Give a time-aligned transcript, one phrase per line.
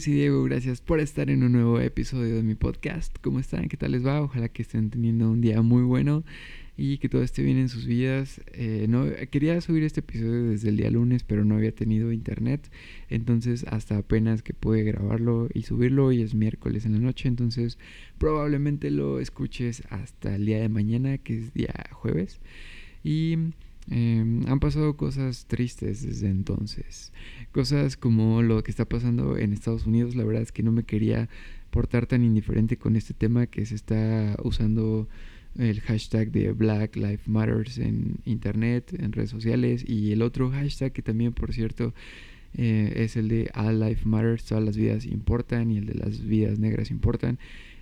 [0.00, 3.16] Soy Diego, gracias por estar en un nuevo episodio de mi podcast.
[3.20, 3.68] ¿Cómo están?
[3.68, 4.22] ¿Qué tal les va?
[4.22, 6.24] Ojalá que estén teniendo un día muy bueno
[6.76, 8.40] y que todo esté bien en sus vidas.
[8.52, 12.70] Eh, no, quería subir este episodio desde el día lunes, pero no había tenido internet,
[13.10, 17.76] entonces hasta apenas que pude grabarlo y subirlo y es miércoles en la noche, entonces
[18.18, 22.38] probablemente lo escuches hasta el día de mañana, que es día jueves.
[23.02, 23.36] Y
[23.90, 27.12] Em, han pasado cosas tristes desde entonces.
[27.52, 30.14] Cosas como lo que está pasando en Estados Unidos.
[30.14, 31.28] La verdad es que no me quería
[31.70, 35.08] portar tan indiferente con este tema que se está usando
[35.56, 39.84] el hashtag de Black Lives Matters en internet, en redes sociales.
[39.86, 41.94] Y el otro hashtag que también, por cierto,
[42.54, 44.44] eh, es el de All Life Matters.
[44.44, 47.38] Todas las vidas importan y el de las vidas negras importan.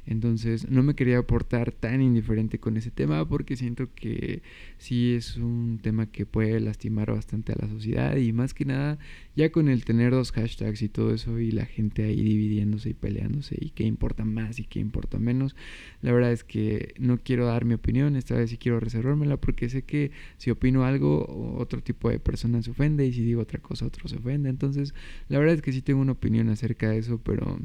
[0.07, 4.43] Entonces no me quería portar tan indiferente con ese tema porque siento que
[4.79, 8.99] sí es un tema que puede lastimar bastante a la sociedad y más que nada
[9.35, 12.95] ya con el tener dos hashtags y todo eso y la gente ahí dividiéndose y
[12.95, 15.57] peleándose y qué importa más y qué importa menos,
[16.03, 19.69] la verdad es que no quiero dar mi opinión, esta vez sí quiero reservármela porque
[19.69, 23.61] sé que si opino algo otro tipo de persona se ofende y si digo otra
[23.61, 24.95] cosa otro se ofende, entonces
[25.29, 27.59] la verdad es que sí tengo una opinión acerca de eso, pero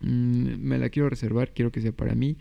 [0.00, 2.36] Mm, me la quiero reservar, quiero que sea para mí.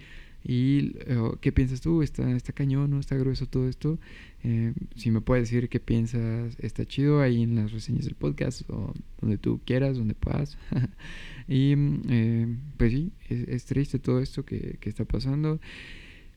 [0.48, 2.03] ¿Y eh, qué piensas tú?
[2.03, 2.92] ¿Está, ¿Está cañón?
[2.92, 3.97] ¿No está grueso todo esto?
[4.44, 8.62] Eh, si me puedes decir qué piensas, está chido ahí en las reseñas del podcast
[8.70, 10.59] o donde tú quieras, donde puedas.
[11.47, 15.59] y mm, eh, pues sí, es, triste todo esto que, que está pasando.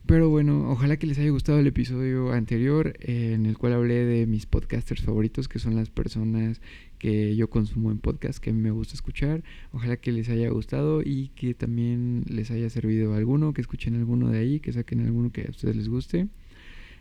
[0.07, 4.25] Pero bueno, ojalá que les haya gustado el episodio anterior en el cual hablé de
[4.25, 6.61] mis podcasters favoritos, que son las personas
[6.99, 9.43] que yo consumo en podcast, que a mí me gusta escuchar.
[9.71, 14.29] Ojalá que les haya gustado y que también les haya servido alguno, que escuchen alguno
[14.29, 16.27] de ahí, que saquen alguno que a ustedes les guste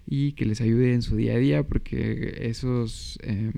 [0.07, 3.19] y que les ayude en su día a día, porque esos...
[3.23, 3.53] Eh,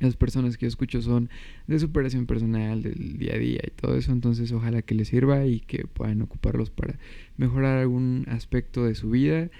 [0.00, 1.28] las personas que yo escucho son
[1.66, 5.44] de superación personal, del día a día y todo eso, entonces ojalá que les sirva
[5.44, 6.98] y que puedan ocuparlos para
[7.36, 9.50] mejorar algún aspecto de su vida.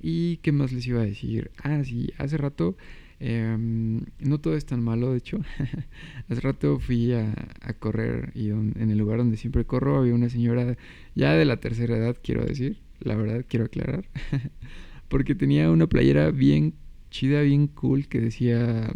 [0.00, 1.50] ¿Y qué más les iba a decir?
[1.62, 2.74] Ah, sí, hace rato,
[3.22, 5.38] em, no todo es tan malo, de hecho,
[6.28, 7.34] hace rato fui a,
[7.78, 10.76] correr y en el lugar donde siempre corro había una señora
[11.14, 14.04] ya de la tercera edad, quiero decir, la verdad, quiero aclarar,
[15.08, 16.74] porque tenía una playera bien
[17.10, 18.92] chida, bien cool que decía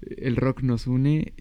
[0.00, 1.32] el rock nos une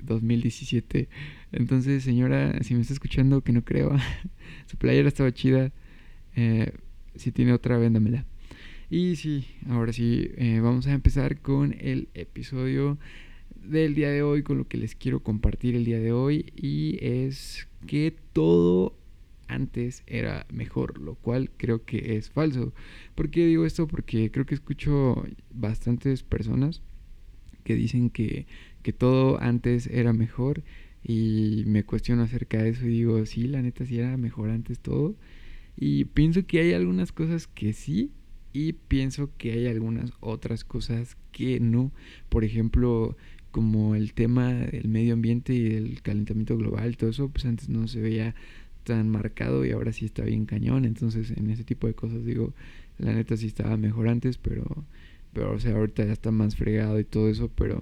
[0.00, 0.98] 2017.
[0.98, 1.08] Eh,
[1.52, 3.96] Entonces, señora, si me está escuchando, que no creo,
[4.66, 5.72] su playera estaba chida.
[6.36, 6.72] Eh,
[7.14, 8.26] si tiene otra, véndamela.
[8.92, 12.98] Y sí, ahora sí, eh, vamos a empezar con el episodio
[13.54, 16.52] del día de hoy, con lo que les quiero compartir el día de hoy.
[16.54, 18.94] Y es que todo
[19.48, 22.74] antes era mejor, lo cual creo que es falso.
[23.14, 23.86] ¿Por qué digo esto?
[23.88, 26.82] Porque creo que escucho bastantes personas
[27.64, 28.44] que dicen que,
[28.82, 30.64] que todo antes era mejor
[31.02, 34.80] y me cuestiono acerca de eso y digo, sí, la neta sí era mejor antes
[34.80, 35.16] todo.
[35.78, 38.10] Y pienso que hay algunas cosas que sí
[38.52, 41.92] y pienso que hay algunas otras cosas que no.
[42.28, 43.16] Por ejemplo,
[43.50, 47.88] como el tema del medio ambiente y el calentamiento global, todo eso, pues antes no
[47.88, 48.34] se veía
[48.84, 50.84] tan marcado y ahora sí está bien cañón.
[50.84, 52.54] Entonces, en ese tipo de cosas digo,
[52.98, 54.84] la neta sí estaba mejor antes, pero
[55.32, 57.80] pero, o sea, ahorita ya está más fregado y todo eso, pero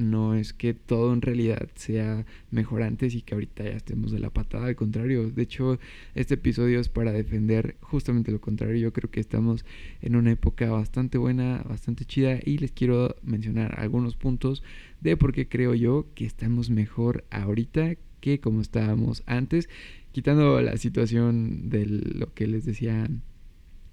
[0.00, 4.18] no es que todo en realidad sea mejor antes y que ahorita ya estemos de
[4.18, 5.30] la patada, al contrario.
[5.30, 5.78] De hecho,
[6.14, 8.76] este episodio es para defender justamente lo contrario.
[8.76, 9.64] Yo creo que estamos
[10.02, 14.62] en una época bastante buena, bastante chida y les quiero mencionar algunos puntos
[15.00, 19.68] de por qué creo yo que estamos mejor ahorita que como estábamos antes,
[20.12, 23.08] quitando la situación de lo que les decía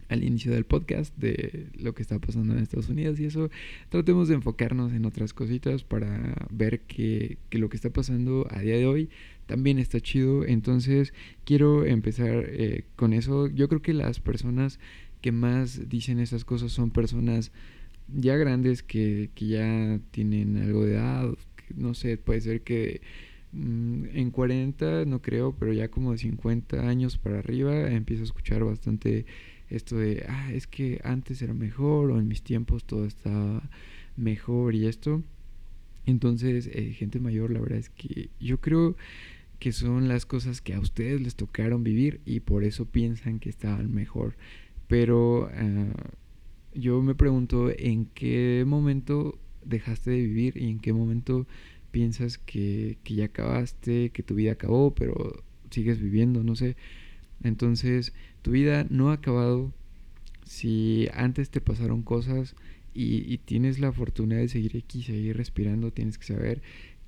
[0.09, 3.49] al inicio del podcast de lo que está pasando en Estados Unidos y eso,
[3.89, 8.61] tratemos de enfocarnos en otras cositas para ver que, que lo que está pasando a
[8.61, 9.09] día de hoy
[9.47, 10.45] también está chido.
[10.45, 11.13] Entonces
[11.45, 13.47] quiero empezar eh, con eso.
[13.47, 14.79] Yo creo que las personas
[15.21, 17.51] que más dicen esas cosas son personas
[18.13, 21.29] ya grandes que, que ya tienen algo de edad,
[21.75, 23.01] no sé, puede ser que
[23.51, 28.25] mm, en 40 no creo, pero ya como de 50 años para arriba empiezo a
[28.25, 29.25] escuchar bastante
[29.69, 33.69] esto de, ah, es que antes era mejor o en mis tiempos todo estaba
[34.15, 35.23] mejor y esto.
[36.05, 38.95] Entonces, eh, gente mayor, la verdad es que yo creo
[39.59, 43.49] que son las cosas que a ustedes les tocaron vivir y por eso piensan que
[43.49, 44.35] estaban mejor.
[44.87, 46.11] Pero ah,
[46.73, 51.45] yo me pregunto en qué momento dejaste de vivir y en qué momento
[51.91, 56.75] piensas que, que ya acabaste, que tu vida acabó, pero sigues viviendo, no sé.
[57.43, 58.13] Entonces,
[58.47, 59.73] tu vida no ha acabado.
[60.45, 62.55] Si antes te pasaron cosas
[62.93, 66.61] y, tienes la fortuna de seguir aquí, seguir respirando, tienes que saber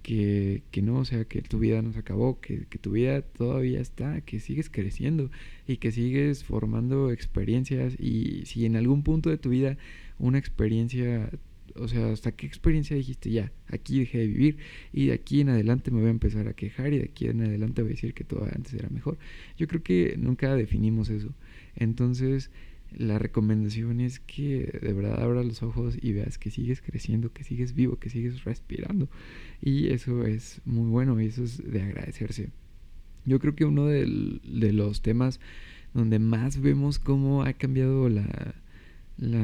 [0.03, 3.21] que, que, no, o sea, que tu vida no se acabó, que, que, tu vida
[3.21, 5.31] todavía está, que sigues creciendo
[5.65, 9.77] y que sigues formando experiencias y si en algún punto de tu vida
[10.17, 11.29] una experiencia,
[11.75, 14.57] o sea, hasta qué experiencia dijiste ya, aquí dejé de vivir
[14.93, 17.41] y de aquí en adelante me voy a empezar a quejar y de aquí en
[17.41, 19.17] adelante voy a decir que todo antes era mejor.
[19.57, 21.33] Yo creo que nunca definimos eso.
[21.75, 22.51] Entonces,
[22.97, 27.43] la recomendación es que de verdad abras los ojos y veas que sigues creciendo, que
[27.43, 29.09] sigues vivo, que sigues respirando.
[29.61, 32.49] Y eso es muy bueno y eso es de agradecerse.
[33.25, 35.39] Yo creo que uno de, de los temas
[35.93, 38.55] donde más vemos cómo ha cambiado la,
[39.19, 39.43] la,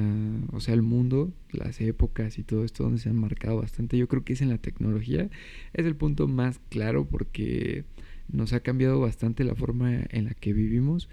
[0.53, 4.07] o sea, el mundo, las épocas y todo esto donde se han marcado bastante, yo
[4.07, 5.29] creo que es en la tecnología.
[5.73, 7.85] Es el punto más claro porque
[8.27, 11.09] nos ha cambiado bastante la forma en la que vivimos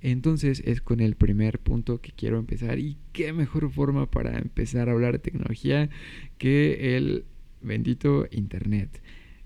[0.00, 4.88] entonces es con el primer punto que quiero empezar y qué mejor forma para empezar
[4.88, 5.90] a hablar de tecnología
[6.38, 7.24] que el
[7.60, 9.02] bendito Internet.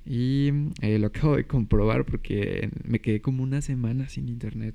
[0.07, 0.51] Y
[0.83, 4.75] eh, lo acabo de comprobar porque me quedé como una semana sin Internet.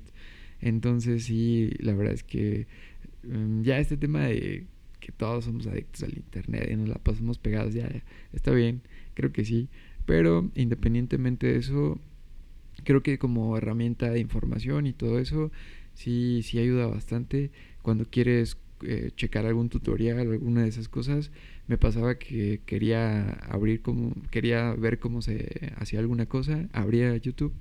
[0.60, 2.66] Entonces sí, la verdad es que
[3.62, 4.66] ya este tema de
[5.00, 7.88] que todos somos adictos al Internet y nos la pasamos pegados, ya
[8.32, 8.82] está bien,
[9.14, 9.68] creo que sí.
[10.06, 11.98] Pero independientemente de eso,
[12.84, 15.50] creo que como herramienta de información y todo eso,
[15.94, 17.50] sí, sí ayuda bastante.
[17.82, 21.30] Cuando quieres eh, checar algún tutorial, alguna de esas cosas,
[21.66, 27.52] me pasaba que quería abrir como, quería ver cómo se hacía alguna cosa, abría YouTube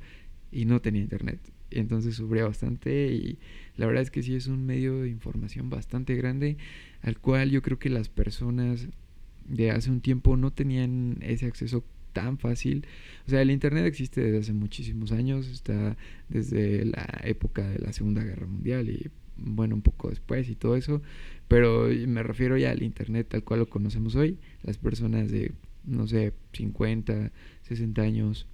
[0.51, 1.39] y no tenía internet.
[1.71, 3.37] Entonces sufría bastante y
[3.79, 6.57] la verdad es que sí es un medio de información bastante grande
[7.01, 8.89] al cual yo creo que las personas
[9.45, 12.85] de hace un tiempo no tenían ese acceso tan fácil.
[13.25, 15.95] O sea, el Internet existe desde hace muchísimos años, está
[16.27, 20.75] desde la época de la Segunda Guerra Mundial y bueno, un poco después y todo
[20.75, 21.01] eso,
[21.47, 25.53] pero me refiero ya al Internet tal cual lo conocemos hoy, las personas de,
[25.85, 28.45] no sé, 50, 60 años,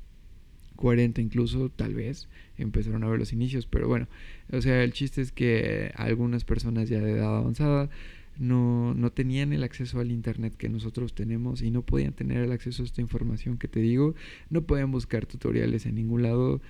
[0.76, 2.28] 40 incluso, tal vez,
[2.58, 4.08] empezaron a ver los inicios, pero bueno,
[4.52, 7.90] o sea, el chiste es que algunas personas ya de edad avanzada
[8.38, 12.52] no, no tenían el acceso al Internet que nosotros tenemos y no podían tener el
[12.52, 14.16] acceso a esta información que te digo,
[14.50, 16.62] no podían buscar tutoriales en ningún lado,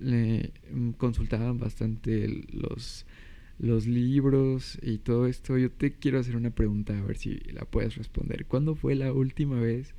[0.00, 3.06] mm, consultaban bastante los,
[3.58, 5.56] los libros y todo esto.
[5.58, 8.46] Yo te quiero hacer una pregunta a ver si la puedes responder.
[8.46, 9.94] ¿Cuándo fue la última vez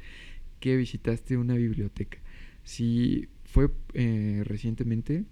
[0.60, 2.20] que visitaste una biblioteca?
[2.64, 5.24] Si fue eh, recientemente,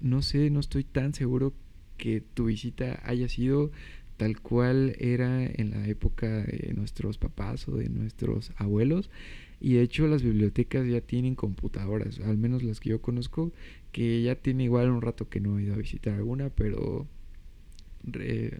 [0.00, 1.52] no sé, no estoy tan seguro
[1.98, 3.70] que tu visita haya sido
[4.16, 9.10] tal cual era en la época de nuestros papás o de nuestros abuelos.
[9.60, 13.52] Y de hecho las bibliotecas ya tienen computadoras, al menos las que yo conozco,
[13.92, 17.06] que ya tiene igual un rato que no he ido a visitar alguna, pero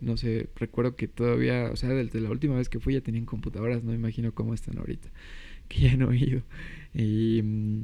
[0.02, 3.24] no sé, recuerdo que todavía, o sea, desde la última vez que fui ya tenían
[3.24, 5.08] computadoras, no me imagino cómo están ahorita,
[5.68, 6.42] que ya no he ido.
[6.94, 7.82] Y mm,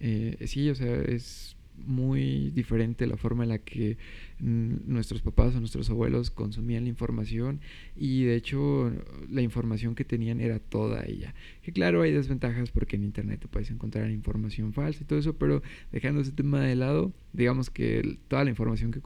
[0.00, 3.96] eh, sí, o sea, es muy diferente la forma en la que
[4.40, 7.60] nuestros papás o nuestros abuelos consumían la información
[7.96, 8.92] y de hecho
[9.30, 11.34] la información que tenían era toda ella.
[11.62, 15.34] Que claro, hay desventajas porque en internet te puedes encontrar información falsa y todo eso,
[15.34, 15.62] pero
[15.92, 19.00] dejando ese tema de lado, digamos que toda la información que,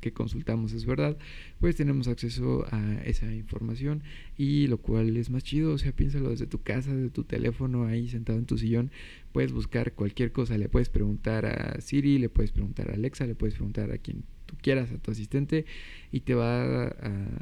[0.00, 1.16] que consultamos es verdad,
[1.60, 4.02] pues tenemos acceso a esa información
[4.36, 7.84] y lo cual es más chido, o sea, piénsalo desde tu casa, desde tu teléfono,
[7.84, 8.90] ahí sentado en tu sillón,
[9.32, 13.34] puedes buscar cualquier cosa, le puedes preguntar a Siri, le puedes preguntar a Alexa, le
[13.34, 15.66] puedes preguntar a quien tú quieras, a tu asistente,
[16.10, 16.94] y te va a,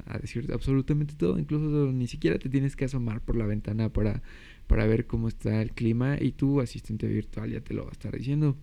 [0.06, 4.22] a decir absolutamente todo, incluso ni siquiera te tienes que asomar por la ventana para,
[4.66, 7.92] para ver cómo está el clima y tu asistente virtual ya te lo va a
[7.92, 8.56] estar diciendo.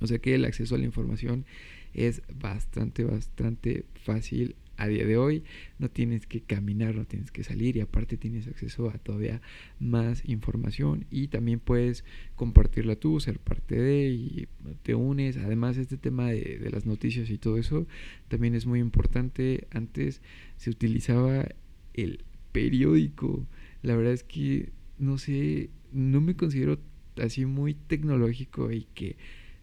[0.00, 1.44] O sea que el acceso a la información
[1.94, 5.44] es bastante, bastante fácil a día de hoy
[5.78, 9.40] no tienes que caminar, no tienes que salir y aparte tienes acceso a todavía
[9.78, 12.04] más información y también puedes
[12.34, 14.48] compartirla tú, ser parte de y
[14.82, 15.36] te unes.
[15.36, 17.86] Además este tema de, las noticias y todo eso
[18.28, 19.66] también es muy importante.
[19.70, 20.20] Antes
[20.56, 21.48] se utilizaba
[21.94, 23.46] el periódico.
[23.82, 26.78] La verdad es que no sé, no me considero
[27.22, 29.16] así muy tecnológico y que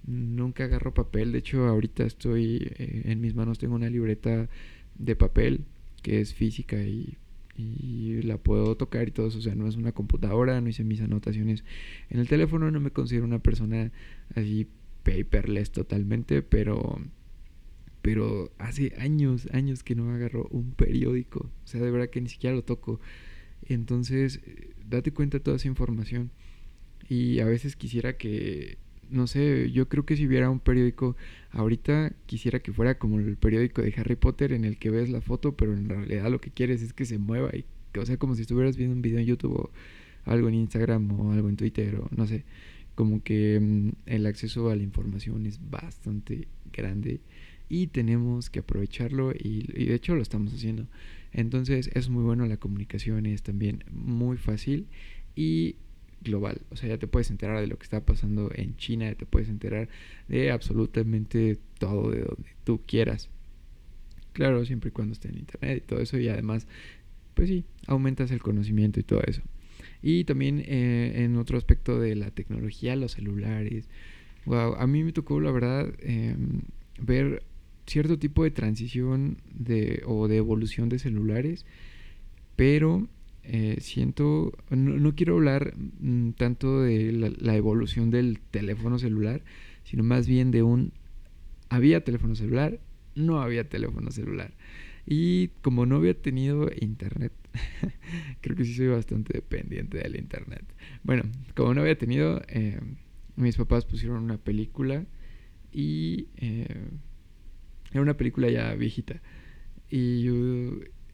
[0.06, 1.32] nunca agarro papel.
[1.32, 4.50] De hecho, ahorita estoy eh, en mis manos, tengo una libreta
[4.96, 5.66] de papel
[6.02, 7.18] que es física y,
[8.24, 9.38] la puedo tocar y todo eso.
[9.38, 11.64] O sea, no es una computadora, no hice mis anotaciones
[12.10, 13.92] en el teléfono, no me considero una persona
[14.36, 14.68] así
[15.04, 17.00] paperless totalmente, pero
[18.02, 21.40] pero hace años, años que no agarro un periódico.
[21.64, 23.00] O sea, de verdad que ni siquiera lo toco.
[23.66, 24.42] Entonces,
[24.86, 26.30] date cuenta de toda esa información.
[27.08, 28.78] Y a veces quisiera que
[29.14, 31.16] no sé, yo creo que si hubiera un periódico
[31.52, 35.22] ahorita quisiera que fuera como el periódico de Harry Potter en el que ves la
[35.22, 37.66] foto, pero en realidad lo que quieres es que se mueva y
[37.98, 39.70] o sea, como si estuvieras viendo un video en YouTube
[40.26, 42.44] algo en Instagram o algo en Twitter o no sé.
[42.96, 47.22] Como que mm, el acceso a la información es bastante grande
[47.70, 50.88] y tenemos que aprovecharlo y, y, de hecho lo estamos haciendo.
[51.32, 54.88] Entonces es muy bueno, la comunicación es también muy fácil
[55.36, 55.76] y
[56.24, 56.62] global.
[56.72, 59.50] O sea, ya te puedes enterar de lo que está pasando en China, te puedes
[59.50, 59.90] enterar
[60.28, 63.30] de absolutamente todo de donde tú quieras.
[64.34, 66.18] Claro, siempre y cuando esté en internet y todo eso.
[66.18, 66.68] Y además,
[67.36, 69.42] pues sí, aumentas el conocimiento y todo eso.
[70.02, 73.88] Y también eh, en otro aspecto de la tecnología, los celulares.
[74.46, 76.62] Wow, a mí me tocó, la verdad, em,
[77.00, 77.44] ver
[77.86, 81.66] cierto tipo de transición de, o de evolución de celulares.
[82.56, 83.08] Pero
[83.44, 89.44] eh, siento, no, quiero hablar mm, tanto de la, evolución del teléfono celular,
[89.84, 90.94] sino más bien de un,
[91.70, 92.80] había teléfono celular
[93.16, 94.54] no había teléfono celular.
[95.06, 97.34] Y como no había tenido internet,
[98.42, 100.64] creo que sí soy bastante dependiente del internet.
[101.04, 101.24] Bueno,
[101.56, 102.80] como no había tenido, eh,
[103.36, 105.06] mis papás pusieron una película
[105.72, 106.88] y eh,
[107.92, 109.22] era una película ya viejita.
[109.90, 110.34] Y yo,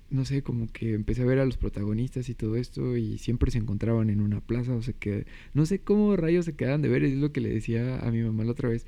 [0.10, 3.51] no sé, como que empecé a ver a los protagonistas y todo esto y siempre
[3.51, 6.89] se encontraban en una plaza, o sea que no sé cómo rayos se quedaban de
[6.89, 8.86] ver, es lo que le decía a mi mamá la otra vez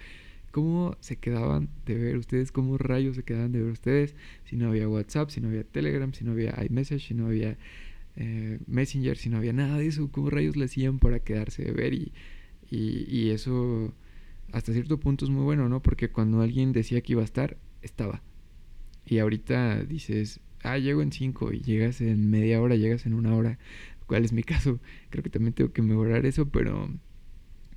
[0.52, 2.52] ¿Cómo se quedaban de ver ustedes?
[2.52, 4.16] ¿Cómo rayos se quedaban de ver ustedes?
[4.44, 7.58] Si no había WhatsApp, si no había Telegram, si no había iMessage, si no había
[8.18, 11.72] eh, Messenger, si no había nada de eso, ¿cómo rayos le hacían para quedarse de
[11.72, 11.94] ver?
[11.94, 12.12] Y,
[12.70, 13.94] y, eso
[14.52, 15.82] hasta cierto punto es muy bueno, ¿no?
[15.82, 18.22] Porque cuando alguien decía que iba a estar, estaba.
[19.06, 23.36] Y ahorita dices, ah, llego en cinco y llegas en media hora, llegas en una
[23.36, 23.60] hora,
[24.08, 24.80] cuál es mi caso.
[25.10, 26.90] Creo que también tengo que mejorar eso, pero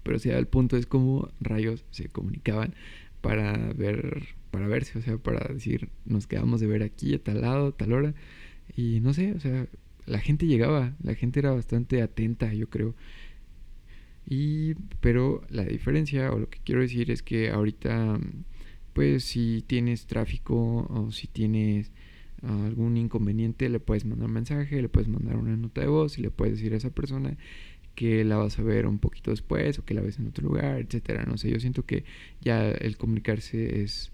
[0.04, 2.74] pero si el punto es cómo rayos se comunicaban
[3.20, 7.40] para ver, para verse, o sea, para decir, nos quedamos de ver aquí a tal
[7.40, 8.14] lado, tal hora,
[8.76, 9.66] y no sé, o sea,
[10.06, 12.94] la gente llegaba, la gente era bastante atenta, yo creo.
[14.26, 18.20] Y, pero la diferencia, o lo que quiero decir es que ahorita,
[18.92, 21.92] pues si tienes tráfico o si tienes
[22.46, 26.22] algún inconveniente, le puedes mandar un mensaje, le puedes mandar una nota de voz y
[26.22, 27.36] le puedes decir a esa persona
[27.94, 30.80] que la vas a ver un poquito después o que la ves en otro lugar,
[30.80, 31.24] etcétera.
[31.26, 32.04] No sé, yo siento que
[32.40, 34.12] ya el comunicarse es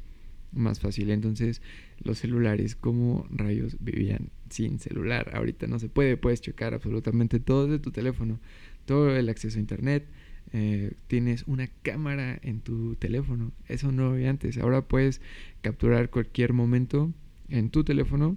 [0.52, 1.10] más fácil.
[1.10, 1.62] Entonces,
[2.02, 5.30] los celulares, como rayos vivían sin celular?
[5.34, 8.38] Ahorita no se puede, puedes checar absolutamente todo de tu teléfono,
[8.84, 10.06] todo el acceso a internet.
[10.52, 14.58] Eh, tienes una cámara en tu teléfono, eso no había antes.
[14.58, 15.20] Ahora puedes
[15.62, 17.12] capturar cualquier momento
[17.50, 18.36] en tu teléfono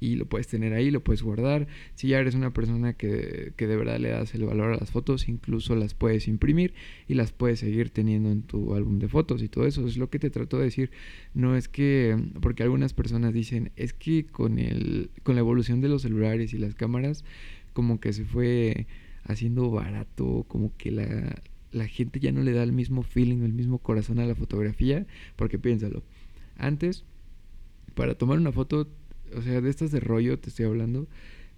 [0.00, 1.66] y lo puedes tener ahí, lo puedes guardar.
[1.94, 4.90] Si ya eres una persona que, que, de verdad le das el valor a las
[4.90, 6.74] fotos, incluso las puedes imprimir
[7.08, 9.86] y las puedes seguir teniendo en tu álbum de fotos y todo eso.
[9.86, 10.90] Es lo que te trato de decir.
[11.32, 15.88] No es que, porque algunas personas dicen, es que con, el, con la evolución de
[15.88, 17.24] los celulares y las cámaras,
[17.72, 18.86] como que se fue
[19.24, 21.42] haciendo barato, como que la,
[21.72, 25.06] la gente ya no le da el mismo feeling, el mismo corazón a la fotografía,
[25.36, 26.02] porque piénsalo.
[26.56, 27.04] Antes,
[27.94, 28.88] para tomar una foto
[29.36, 31.06] o sea, de estas de rollo te estoy hablando,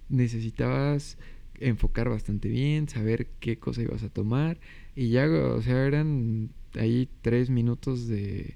[0.09, 1.17] necesitabas
[1.59, 4.59] enfocar bastante bien, saber qué cosa ibas a tomar
[4.95, 8.55] y ya, o sea, eran ahí tres minutos de,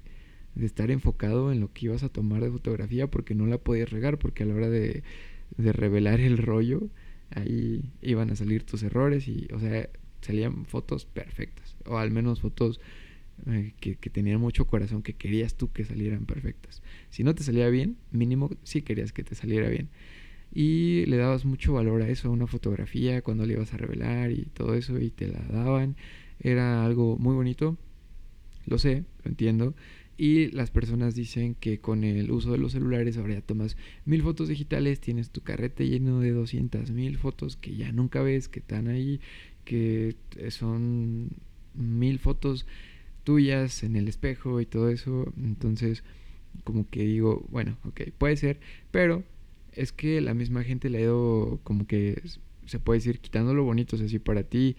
[0.54, 3.90] de estar enfocado en lo que ibas a tomar de fotografía porque no la podías
[3.90, 5.02] regar porque a la hora de,
[5.56, 6.88] de revelar el rollo
[7.30, 9.88] ahí iban a salir tus errores y, o sea,
[10.20, 12.80] salían fotos perfectas o al menos fotos
[13.46, 16.82] eh, que, tenían mucho corazón, que querías tú que salieran perfectas.
[17.10, 19.88] Si no te salía bien, mínimo sí querías que te saliera bien.
[20.54, 24.30] Y le dabas mucho valor a eso, a una fotografía, cuando le ibas a revelar
[24.30, 25.96] y todo eso, y te la daban.
[26.40, 27.76] Era algo muy bonito,
[28.66, 29.74] lo sé, lo entiendo.
[30.16, 34.22] Y las personas dicen que con el uso de los celulares ahora ya tomas mil
[34.22, 38.60] fotos digitales, tienes tu carrete lleno de 200 mil fotos que ya nunca ves, que
[38.60, 39.20] están ahí,
[39.64, 40.16] que
[40.50, 41.30] son
[41.74, 42.66] mil fotos
[43.24, 45.32] tuyas en el espejo y todo eso.
[45.36, 46.04] Entonces,
[46.64, 48.60] como que digo, bueno, ok, puede ser,
[48.90, 49.24] pero
[49.72, 52.22] es que la misma gente le ha ido como que
[52.66, 54.76] se puede decir quitando lo bonito, o sea, si para ti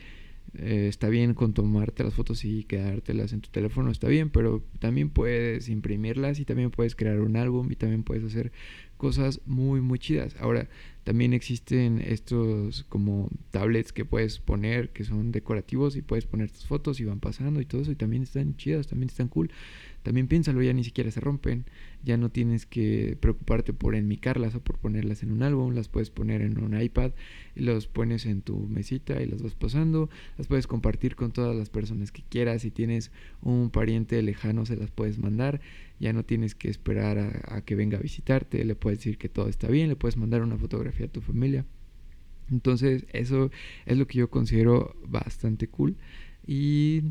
[0.55, 4.63] eh, está bien con tomarte las fotos y quedártelas en tu teléfono, está bien, pero
[4.79, 8.51] también puedes imprimirlas y también puedes crear un álbum y también puedes hacer
[8.97, 10.35] cosas muy, muy chidas.
[10.39, 10.69] Ahora,
[11.03, 16.65] también existen estos como tablets que puedes poner que son decorativos y puedes poner tus
[16.65, 19.51] fotos y van pasando y todo eso y también están chidas, también están cool.
[20.03, 21.65] También piénsalo, ya ni siquiera se rompen,
[22.03, 26.09] ya no tienes que preocuparte por enmicarlas o por ponerlas en un álbum, las puedes
[26.09, 27.11] poner en un iPad
[27.55, 31.69] los pones en tu mesita y las vas pasando, las puedes compartir con todas las
[31.69, 35.61] personas que quieras, si tienes un pariente lejano se las puedes mandar,
[35.99, 39.29] ya no tienes que esperar a, a que venga a visitarte, le puedes decir que
[39.29, 41.65] todo está bien, le puedes mandar una fotografía a tu familia.
[42.51, 43.51] Entonces eso
[43.85, 45.95] es lo que yo considero bastante cool.
[46.45, 47.03] Y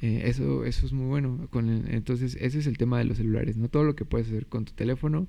[0.00, 1.48] eh, eso, eso es muy bueno.
[1.50, 3.68] Con entonces ese es el tema de los celulares, ¿no?
[3.68, 5.28] Todo lo que puedes hacer con tu teléfono.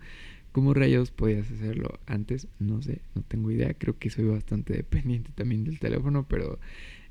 [0.51, 2.47] ¿Cómo rayos podías hacerlo antes?
[2.59, 3.73] No sé, no tengo idea.
[3.73, 6.59] Creo que soy bastante dependiente también del teléfono, pero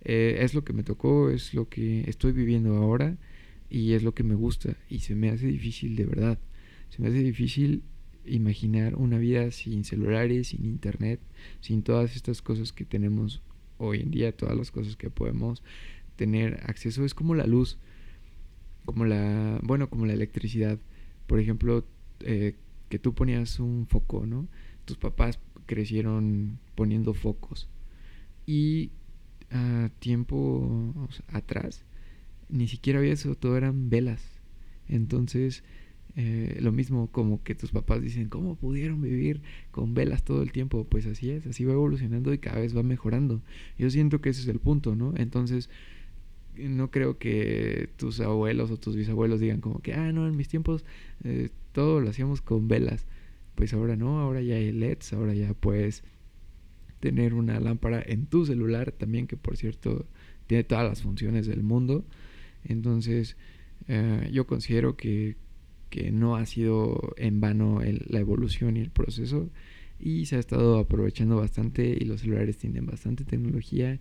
[0.02, 3.16] eh, es lo que me tocó, es lo que estoy viviendo ahora
[3.68, 6.38] y es lo que me gusta y se me hace difícil de verdad.
[6.90, 7.82] Se me hace difícil
[8.24, 11.20] imaginar una vida sin celulares, sin internet,
[11.60, 13.42] sin todas estas cosas que tenemos
[13.78, 15.62] hoy en día, todas las cosas que podemos
[16.16, 17.04] tener acceso.
[17.04, 17.78] Es como la luz,
[18.84, 20.78] como la, bueno, como la electricidad.
[21.26, 21.86] Por ejemplo,
[22.20, 22.56] eh,
[22.88, 24.48] que tú ponías un foco, ¿no?
[24.84, 27.68] Tus papás crecieron poniendo focos.
[28.46, 28.90] Y
[29.50, 30.92] a tiempo
[31.28, 31.84] atrás
[32.48, 34.22] ni siquiera había eso, todo eran velas.
[34.88, 35.64] Entonces,
[36.16, 40.52] eh, lo mismo como que tus papás dicen, ¿cómo pudieron vivir con velas todo el
[40.52, 40.84] tiempo?
[40.84, 43.42] Pues así es, así va evolucionando y cada vez va mejorando.
[43.78, 45.14] Yo siento que ese es el punto, ¿no?
[45.16, 45.70] Entonces,
[46.56, 50.48] no creo que tus abuelos o tus bisabuelos digan como que, ah, no, en mis
[50.48, 50.84] tiempos
[51.24, 53.06] eh, todo lo hacíamos con velas.
[53.54, 56.02] Pues ahora no, ahora ya hay LEDs, ahora ya puedes
[57.00, 60.06] tener una lámpara en tu celular también, que por cierto
[60.46, 62.04] tiene todas las funciones del mundo.
[62.64, 63.36] Entonces,
[63.88, 65.36] eh, yo considero que,
[65.90, 69.50] que no ha sido en vano la evolución y el proceso
[70.00, 74.00] y se ha estado aprovechando bastante y los celulares tienen bastante tecnología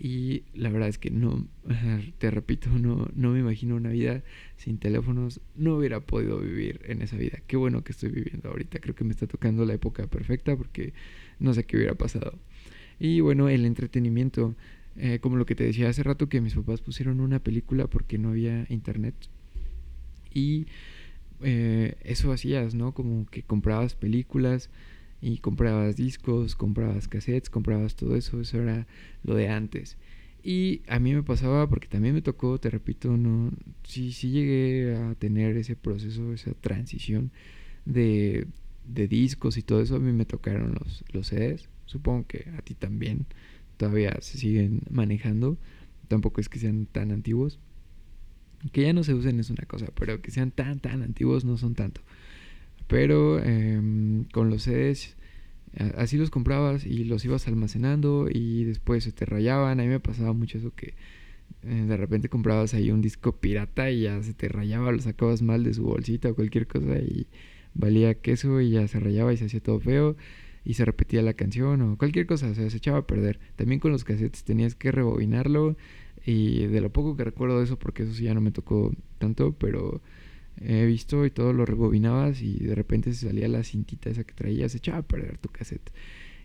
[0.00, 1.46] y la verdad es que no,
[2.18, 4.22] te repito, no, no me imagino una vida
[4.56, 7.40] sin teléfonos, no hubiera podido vivir en esa vida.
[7.46, 10.94] Qué bueno que estoy viviendo ahorita, creo que me está tocando la época perfecta porque
[11.38, 12.38] no sé qué hubiera pasado.
[12.98, 14.54] Y bueno, el entretenimiento,
[14.96, 18.16] eh, como lo que te decía hace rato que mis papás pusieron una película porque
[18.16, 19.14] no había internet.
[20.32, 20.66] Y
[21.42, 22.92] eh, eso hacías, ¿no?
[22.94, 24.70] Como que comprabas películas
[25.22, 28.86] y comprabas discos, comprabas cassettes, comprabas todo eso, eso era
[29.22, 29.96] lo de antes.
[30.42, 33.50] Y a mí me pasaba porque también me tocó, te repito, no
[33.84, 37.30] sí sí llegué a tener ese proceso, esa transición
[37.84, 38.46] de,
[38.86, 42.62] de discos y todo eso, a mí me tocaron los los CDs, supongo que a
[42.62, 43.26] ti también
[43.76, 45.58] todavía se siguen manejando,
[46.08, 47.58] tampoco es que sean tan antiguos.
[48.72, 51.56] Que ya no se usen es una cosa, pero que sean tan, tan antiguos no
[51.56, 52.02] son tanto.
[52.90, 55.16] Pero em, con los CDs
[55.96, 59.80] así los comprabas y los ibas almacenando y después se te rayaban.
[59.80, 60.94] A mí me pasaba mucho eso que
[61.62, 65.42] eh, de repente comprabas ahí un disco pirata y ya se te rayaba, lo sacabas
[65.42, 67.26] mal de su bolsita o cualquier cosa y
[67.74, 70.16] valía queso y ya se rayaba y se hacía todo feo
[70.64, 73.38] y se repetía la canción o cualquier cosa, o sea, se echaba a perder.
[73.56, 75.76] También con los cassettes tenías que rebobinarlo
[76.26, 78.92] y de lo poco que recuerdo de eso, porque eso sí ya no me tocó
[79.18, 80.02] tanto, pero
[80.60, 84.34] he visto y todo lo rebobinabas y de repente se salía la cintita esa que
[84.34, 85.90] traías, echaba a perder tu cassette.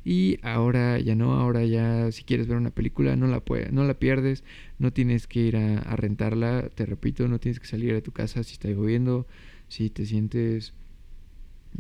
[0.04, 3.84] Y ahora ya no, ahora ya si quieres ver una película no la, puede, no
[3.84, 4.44] la pierdes,
[4.78, 8.12] no tienes que ir a, a rentarla, te repito, no tienes que salir de tu
[8.12, 9.26] casa si está lloviendo,
[9.68, 10.74] si te sientes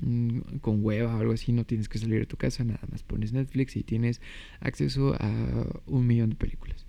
[0.01, 3.03] mm, con hueva o algo así, no tienes que salir de tu casa, nada más
[3.03, 4.21] pones Netflix y tienes
[4.59, 6.85] acceso a un millón de películas.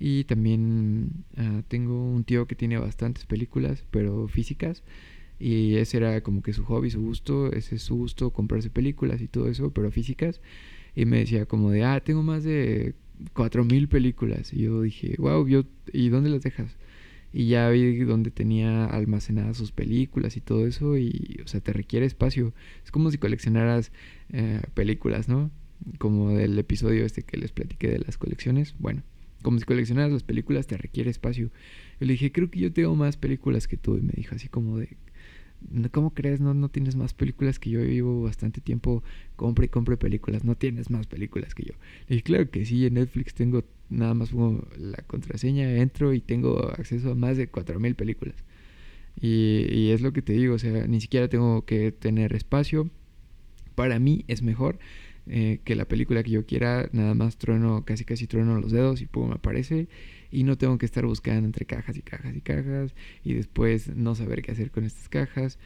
[0.00, 4.82] Y también ah, tengo un tío que tiene bastantes películas, pero físicas.
[5.38, 9.20] Y ese era como que su hobby, su gusto, ese es su gusto, comprarse películas
[9.20, 10.40] y todo eso, pero físicas.
[10.96, 12.94] Y me decía como de, ah, tengo más de
[13.34, 14.52] 4.000 películas.
[14.54, 16.76] Y yo dije, wow, yo, ¿y dónde las dejas?
[17.32, 20.96] Y ya vi dónde tenía almacenadas sus películas y todo eso.
[20.96, 22.54] Y, o sea, te requiere espacio.
[22.84, 23.92] Es como si coleccionaras
[24.32, 25.50] eh, películas, ¿no?
[25.98, 28.74] Como del episodio este que les platiqué de las colecciones.
[28.78, 29.02] Bueno,
[29.42, 31.50] como si coleccionaras las películas te requiere espacio.
[32.00, 33.96] Yo le dije, creo que yo tengo más películas que tú.
[33.96, 34.96] Y me dijo así como de,
[35.90, 36.40] ¿cómo crees?
[36.40, 37.80] No, no tienes más películas que yo.
[37.80, 39.02] Vivo bastante tiempo,
[39.36, 40.44] compre y compre películas.
[40.44, 41.74] No tienes más películas que yo.
[42.08, 46.20] Le dije, claro que sí, en Netflix tengo nada más pongo la contraseña, entro y
[46.20, 48.36] tengo acceso a más de 4.000 películas.
[49.20, 52.90] Y, y es lo que te digo, o sea, ni siquiera tengo que tener espacio.
[53.74, 54.78] Para mí es mejor
[55.32, 59.00] eh, que la película que yo quiera, nada más trueno, casi casi trueno los dedos
[59.00, 59.86] y pum, aparece.
[60.32, 64.16] Y no tengo que estar buscando entre cajas y cajas y cajas y después no
[64.16, 65.58] saber qué hacer con estas cajas.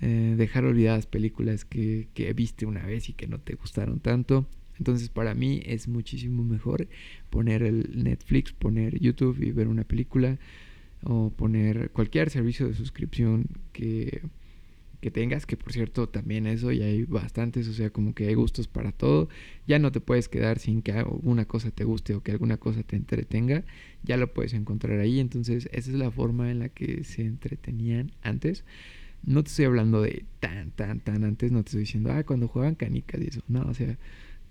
[0.00, 4.46] Eh, dejar olvidadas películas que, que viste una vez y que no te gustaron tanto.
[4.78, 6.86] Entonces para mí es muchísimo mejor
[7.30, 10.38] poner el Netflix, poner YouTube y ver una película
[11.02, 14.22] o poner cualquier servicio de suscripción que
[15.00, 18.34] que tengas, que por cierto también eso y hay bastantes, o sea, como que hay
[18.34, 19.28] gustos para todo,
[19.66, 22.82] ya no te puedes quedar sin que alguna cosa te guste o que alguna cosa
[22.82, 23.64] te entretenga,
[24.02, 28.12] ya lo puedes encontrar ahí, entonces esa es la forma en la que se entretenían
[28.22, 28.64] antes.
[29.24, 32.48] No te estoy hablando de tan, tan, tan antes, no te estoy diciendo, ah, cuando
[32.48, 33.98] jugaban canicas y eso, no, o sea,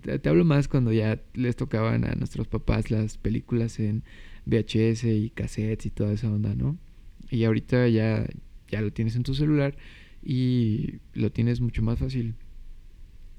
[0.01, 4.03] te, hablo más cuando ya les tocaban a nuestros papás las películas en
[4.45, 6.77] VHS y cassettes y toda esa onda, ¿no?
[7.29, 8.25] Y ahorita ya,
[8.69, 9.75] ya lo tienes en tu celular
[10.29, 12.35] y lo tienes mucho más fácil.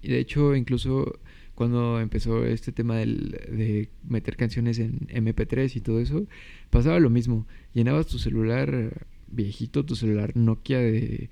[0.01, 1.19] Y de hecho, incluso
[1.55, 6.27] cuando empezó este tema del, de meter canciones en MP3 y todo eso,
[6.71, 7.47] pasaba lo mismo.
[7.75, 11.29] Llenabas tu celular viejito, tu celular Nokia de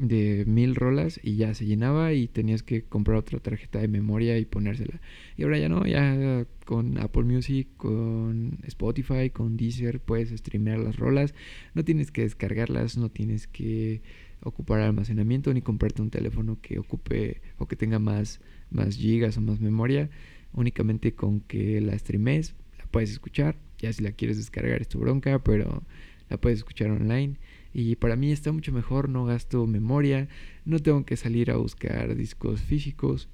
[0.00, 4.38] de mil rolas y ya se llenaba y tenías que comprar otra tarjeta de memoria
[4.38, 4.98] y ponérsela.
[5.36, 10.96] Y ahora ya no, ya con Apple Music, con Spotify, con Deezer puedes streamear las
[10.96, 11.34] rolas.
[11.74, 14.00] No tienes que descargarlas, no tienes que
[14.42, 19.40] ocupar almacenamiento ni comprarte un teléfono que ocupe o que tenga más, más gigas o
[19.40, 20.10] más memoria.
[20.52, 23.56] Únicamente con que la streames, la puedes escuchar.
[23.78, 25.82] Ya si la quieres descargar es tu bronca, pero
[26.28, 27.36] la puedes escuchar online.
[27.72, 30.28] Y para mí está mucho mejor, no gasto memoria,
[30.64, 33.28] no tengo que salir a buscar discos físicos,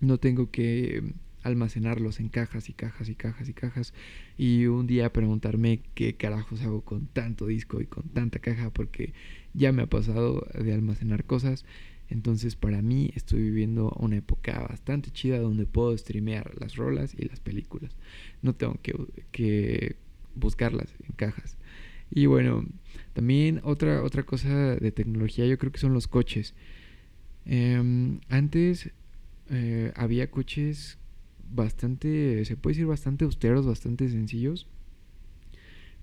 [0.00, 1.12] no tengo que
[1.42, 3.94] almacenarlos en cajas y cajas y cajas y cajas
[4.36, 9.12] y un día preguntarme qué carajos hago con tanto disco y con tanta caja porque
[9.58, 11.64] ya me ha pasado de almacenar cosas.
[12.08, 17.28] Entonces para mí estoy viviendo una época bastante chida donde puedo streamear las rolas y
[17.28, 17.94] las películas.
[18.40, 18.94] No tengo que,
[19.30, 19.96] que
[20.34, 21.58] buscarlas en cajas.
[22.10, 22.64] Y bueno,
[23.12, 26.54] también otra, otra cosa de tecnología yo creo que son los coches.
[27.44, 28.90] Em, antes
[29.50, 30.98] eh, había coches
[31.50, 34.66] bastante, se puede decir bastante austeros, bastante sencillos,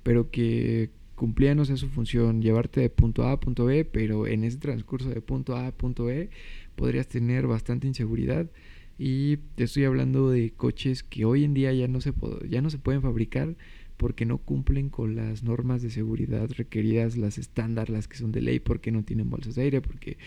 [0.04, 4.28] pero que cumplían, o sea, su función, llevarte de punto A a punto B, pero
[4.28, 6.30] en ese transcurso de punto A a punto B
[6.76, 8.50] podrías tener bastante inseguridad.
[8.98, 12.14] Y te estoy hablando de coches que hoy en día ya no se,
[12.48, 13.56] ya no se pueden fabricar
[13.98, 18.42] porque no cumplen con las normas de seguridad requeridas, las estándar, las que son de
[18.42, 20.18] ley, porque no tienen bolsas de aire, porque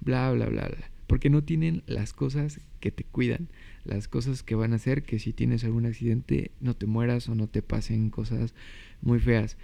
[0.00, 0.90] bla, bla, bla, bla.
[1.06, 3.48] Porque no tienen las cosas que te cuidan,
[3.84, 7.34] las cosas que van a hacer que si tienes algún accidente no te mueras o
[7.34, 8.54] no te pasen cosas
[9.02, 9.56] muy feas.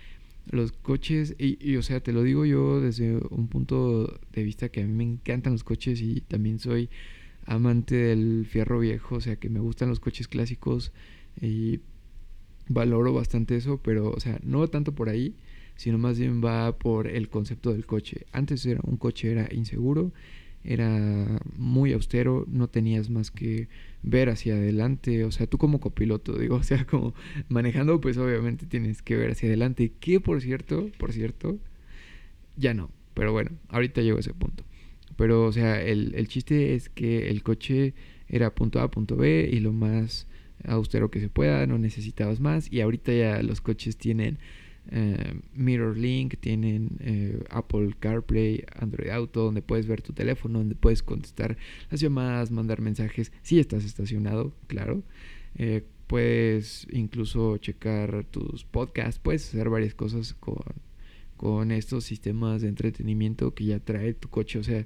[0.50, 4.82] Los coches, y, o sea, te lo digo yo desde un punto de vista que
[4.82, 6.88] a mí me encantan los coches y también soy
[7.46, 10.92] amante del fierro viejo, o sea, que me gustan los coches clásicos
[11.40, 11.80] y
[12.68, 15.34] valoro bastante eso, pero, o sea, no tanto por ahí,
[15.76, 18.26] sino más bien va por el concepto del coche.
[18.32, 20.12] Antes era un coche era inseguro,
[20.64, 23.68] era muy austero, no tenías más que
[24.02, 27.14] ver hacia adelante, o sea, tú como copiloto, digo, o sea, como
[27.48, 31.58] manejando, pues obviamente tienes que ver hacia adelante, que por cierto, por cierto,
[32.56, 34.64] ya no, pero bueno, ahorita llego a ese punto.
[35.16, 37.94] Pero, o sea, el, el chiste es que el coche
[38.28, 40.26] era punto A, punto B y lo más
[40.64, 42.72] austero que se pueda, no necesitabas más.
[42.72, 44.38] Y ahorita ya los coches tienen
[44.90, 50.74] eh, Mirror Link, tienen eh, Apple CarPlay, Android Auto, donde puedes ver tu teléfono, donde
[50.74, 51.56] puedes contestar
[51.90, 55.02] las llamadas, mandar mensajes, si estás estacionado, claro.
[55.56, 60.64] Eh, puedes incluso checar tus podcasts, puedes hacer varias cosas con,
[61.36, 64.58] con estos sistemas de entretenimiento que ya trae tu coche.
[64.58, 64.84] O sea,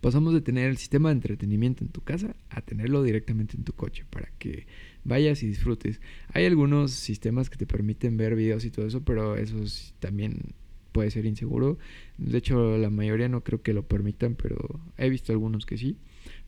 [0.00, 3.72] pasamos de tener el sistema de entretenimiento en tu casa a tenerlo directamente en tu
[3.72, 4.66] coche para que
[5.04, 6.00] vayas y disfrutes.
[6.32, 9.56] Hay algunos sistemas que te permiten ver videos y todo eso, pero eso
[10.00, 10.54] también
[10.92, 11.78] puede ser inseguro.
[12.18, 15.96] De hecho, la mayoría no creo que lo permitan, pero he visto algunos que sí.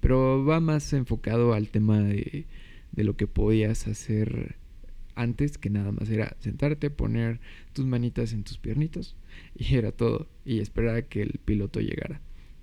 [0.00, 2.46] Pero va más enfocado al tema de,
[2.96, 4.56] lo que podías hacer
[5.14, 7.40] antes que nada más era sentarte, poner
[7.72, 9.16] tus manitas en tus piernitas
[9.56, 12.20] y era todo y esperar a que el piloto llegara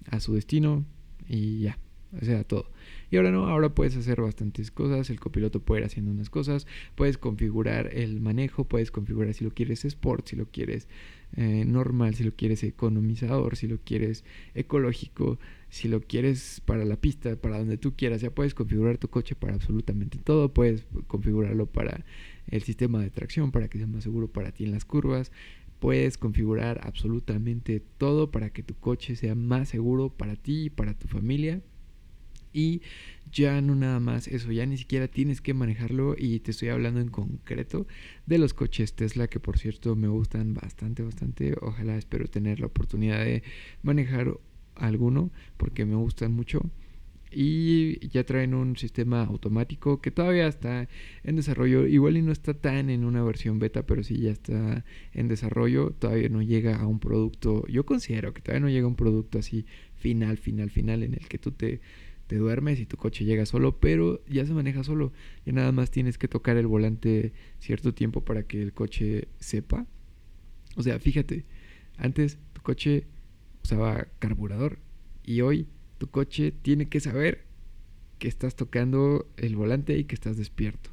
[0.09, 0.85] a su destino
[1.27, 1.79] y ya,
[2.19, 2.69] o sea, todo.
[3.11, 6.67] Y ahora no, ahora puedes hacer bastantes cosas, el copiloto puede ir haciendo unas cosas,
[6.95, 10.87] puedes configurar el manejo, puedes configurar si lo quieres sport, si lo quieres
[11.35, 15.39] eh, normal, si lo quieres economizador, si lo quieres ecológico,
[15.69, 19.35] si lo quieres para la pista, para donde tú quieras, ya puedes configurar tu coche
[19.35, 22.05] para absolutamente todo, puedes configurarlo para
[22.47, 25.31] el sistema de tracción, para que sea más seguro para ti en las curvas,
[25.79, 30.93] Puedes configurar absolutamente todo para que tu coche sea más seguro para ti y para
[30.93, 31.61] tu familia.
[32.53, 32.81] Y
[33.31, 37.01] ya no nada más eso, ya ni siquiera tienes que manejarlo y te estoy hablando
[37.01, 37.85] en concreto
[38.25, 41.53] de los coches Tesla que por cierto me gustan bastante, bastante.
[41.61, 43.43] Ojalá espero tener la oportunidad de
[43.83, 44.39] manejar
[44.75, 46.61] alguno porque me gustan mucho
[47.31, 50.87] y ya traen un sistema automático que todavía está
[51.23, 51.85] en desarrollo.
[51.87, 55.91] Igual y no está tan en una versión beta, pero sí ya está en desarrollo.
[55.91, 57.65] Todavía no llega a un producto.
[57.67, 61.27] Yo considero que todavía no llega a un producto así final, final, final en el
[61.27, 61.81] que tú te,
[62.27, 65.11] te duermes y tu coche llega solo, pero ya se maneja solo.
[65.45, 69.85] Y nada más tienes que tocar el volante cierto tiempo para que el coche sepa.
[70.77, 71.45] O sea, fíjate,
[71.97, 73.07] antes tu coche
[73.63, 74.79] usaba carburador
[75.23, 75.67] y hoy
[76.09, 77.45] coche tiene que saber
[78.19, 80.91] que estás tocando el volante y que estás despierto.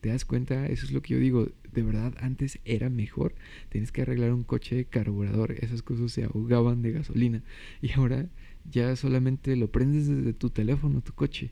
[0.00, 0.66] ¿Te das cuenta?
[0.66, 1.48] Eso es lo que yo digo.
[1.72, 3.34] De verdad, antes era mejor.
[3.68, 5.52] Tienes que arreglar un coche de carburador.
[5.52, 7.42] Esas cosas se ahogaban de gasolina.
[7.82, 8.28] Y ahora
[8.70, 11.50] ya solamente lo prendes desde tu teléfono, tu coche.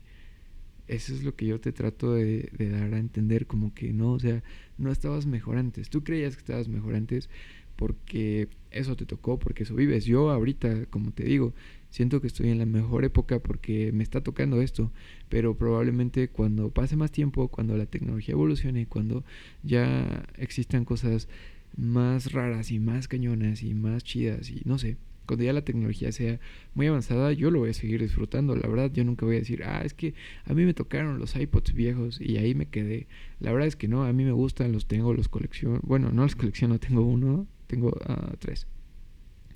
[0.87, 4.13] Eso es lo que yo te trato de, de, dar a entender, como que no,
[4.13, 4.41] o sea,
[4.77, 5.89] no estabas mejor antes.
[5.89, 7.29] Tú creías que estabas mejor antes
[7.75, 10.05] porque eso te tocó, porque eso vives.
[10.05, 11.53] Yo ahorita, como te digo,
[11.89, 14.91] siento que estoy en la mejor época porque me está tocando esto,
[15.29, 19.23] pero probablemente cuando pase más tiempo, cuando la tecnología evolucione, cuando
[19.63, 21.27] ya existan cosas
[21.75, 24.97] más raras y más cañonas y más chidas y no sé,
[25.27, 26.39] cuando ya la tecnología sea
[26.73, 28.55] muy avanzada, yo lo voy a seguir disfrutando.
[28.55, 31.35] La verdad, yo nunca voy a decir, ah, es que a mí me tocaron los
[31.35, 33.07] iPods viejos y ahí me quedé.
[33.39, 35.81] La verdad es que no, a mí me gustan, los tengo, los colecciono.
[35.83, 38.67] Bueno, no los colecciono, tengo uno, tengo uh, tres.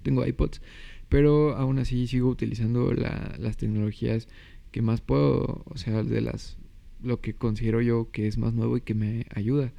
[0.04, 0.62] Tengo iPods,
[1.12, 4.30] pero aún así sigo utilizando la, las tecnologías
[4.72, 6.58] que más puedo, o sea, de las
[7.04, 9.74] lo que considero yo que es más nuevo y que me ayuda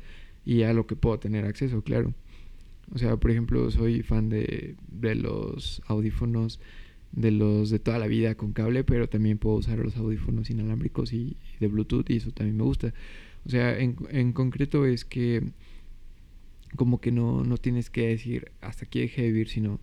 [0.45, 2.13] y a lo que puedo tener acceso, claro.
[2.93, 6.61] O sea, por ejemplo, soy fan de, de los audífonos
[7.13, 11.15] de los de toda la vida con cable, pero también puedo usar los audífonos inalámbricos
[11.15, 12.93] y, de Bluetooth y eso también me gusta.
[13.47, 15.43] O sea, en, en concreto es que
[16.77, 19.81] como que no, no tienes que decir hasta aquí dejé de vivir, sino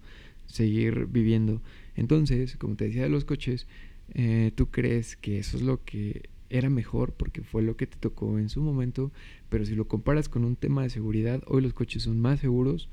[0.49, 1.61] seguir viviendo.
[1.95, 3.67] Entonces, como te decía de los coches,
[4.13, 7.97] eh, tú crees que eso es lo que era mejor porque fue lo que te
[7.97, 9.11] tocó en su momento,
[9.49, 12.89] pero si lo comparas con un tema de seguridad, hoy los coches son más seguros,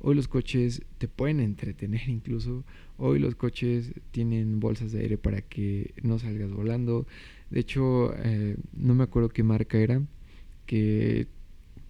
[0.00, 2.64] hoy los coches te pueden entretener incluso,
[2.98, 7.06] hoy los coches tienen bolsas de aire para que no salgas volando.
[7.50, 10.02] De hecho, eh, no me acuerdo qué marca era,
[10.66, 11.28] que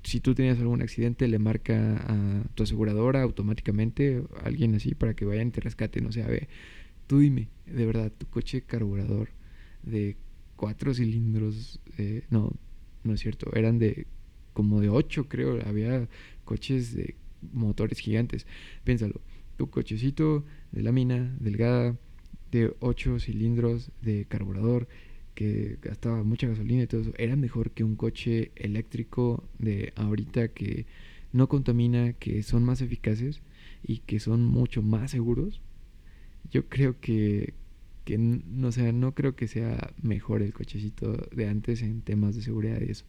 [0.03, 5.25] si tú tenías algún accidente le marca a tu aseguradora automáticamente, alguien así para que
[5.25, 6.49] vayan y te rescaten, o sea, ve,
[7.07, 9.31] tú dime, de verdad, tu coche carburador
[9.83, 10.17] de
[10.57, 12.53] cuatro cilindros, eh, no,
[13.05, 14.07] no es cierto, eran de
[14.53, 16.09] como de ocho creo, había
[16.45, 17.15] coches de
[17.53, 18.47] motores gigantes.
[18.83, 19.21] Piénsalo,
[19.57, 21.97] tu cochecito de lámina delgada
[22.51, 24.89] de ocho cilindros de carburador
[25.39, 30.49] que gastaba mucha gasolina y todo eso, era mejor que un coche eléctrico de ahorita
[30.49, 30.85] que
[31.33, 33.41] no contamina, que son más eficaces
[33.85, 35.61] y que son mucho más seguros.
[36.51, 37.55] Yo creo que,
[38.05, 42.43] que no, sea, no creo que sea mejor el cochecito de antes en temas de
[42.43, 43.05] seguridad y eso.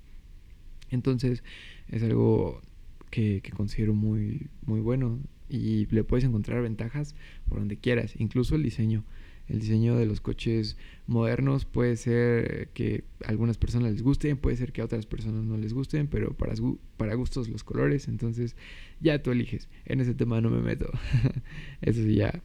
[0.91, 1.41] Entonces
[1.87, 2.61] es algo
[3.09, 5.17] que, que, considero muy, muy bueno
[5.49, 7.15] y le puedes encontrar ventajas
[7.47, 9.03] por donde quieras, incluso el diseño.
[9.49, 14.55] El diseño de los coches modernos puede ser que a algunas personas les gusten, puede
[14.57, 16.53] ser que a otras personas no les gusten, pero para,
[16.97, 18.55] para gustos los colores, entonces
[19.01, 19.67] ya tú eliges.
[19.85, 20.91] En ese tema no me meto.
[21.81, 22.43] Eso sí ya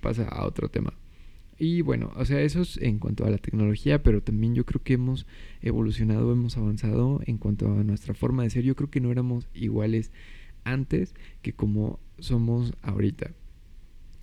[0.00, 0.92] pasa a otro tema.
[1.58, 4.82] Y bueno, o sea, eso es en cuanto a la tecnología, pero también yo creo
[4.82, 5.26] que hemos
[5.60, 8.64] evolucionado, hemos avanzado en cuanto a nuestra forma de ser.
[8.64, 10.10] Yo creo que no éramos iguales
[10.64, 13.32] antes que como somos ahorita.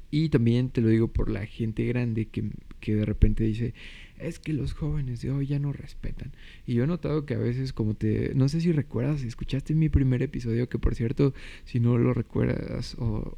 [0.10, 3.74] Y también te lo digo por la gente grande que, que, de repente dice,
[4.18, 6.34] es que los jóvenes de hoy ya no respetan.
[6.66, 8.34] Y yo he notado que a veces como te...
[8.36, 11.34] No sé si recuerdas, escuchaste mi primer episodio, que por cierto,
[11.66, 13.38] si no lo recuerdas o,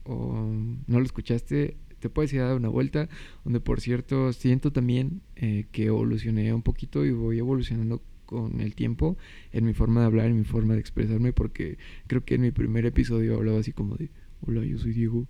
[0.88, 3.10] no lo escuchaste, te puedes ir a dar una vuelta,
[3.44, 8.76] donde por cierto siento también eh, que evolucioné un poquito y voy evolucionando con el
[8.76, 9.18] tiempo
[9.52, 12.52] en mi forma de hablar, en mi forma de expresarme, porque creo que en mi
[12.52, 15.28] primer episodio hablaba así como de, hola, yo soy Diego,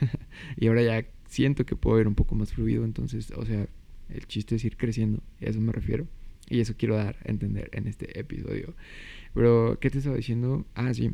[0.56, 3.66] y ahora ya siento que puedo ir un poco más fluido, entonces, o sea,
[4.08, 6.06] el chiste es ir creciendo, a eso me refiero.
[6.48, 8.74] Y eso quiero dar a entender en este episodio.
[9.32, 10.66] Pero, ¿qué te estaba diciendo?
[10.74, 11.12] Ah, sí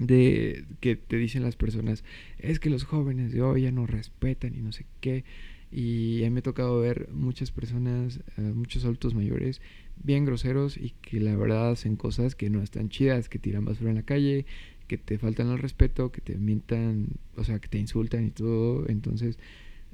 [0.00, 2.04] de que te dicen las personas,
[2.38, 5.24] es que los jóvenes de hoy ya no respetan y no sé qué.
[5.70, 9.60] Y a mí me ha tocado ver muchas personas, eh, muchos adultos mayores,
[10.02, 13.90] bien groseros y que la verdad hacen cosas que no están chidas, que tiran basura
[13.90, 14.46] en la calle,
[14.90, 18.88] que te faltan al respeto, que te mientan, o sea, que te insultan y todo.
[18.88, 19.38] Entonces,